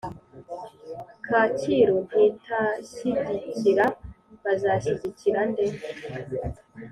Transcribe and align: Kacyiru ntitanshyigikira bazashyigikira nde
Kacyiru 1.25 1.95
ntitanshyigikira 2.09 3.85
bazashyigikira 4.43 5.39
nde 5.49 5.65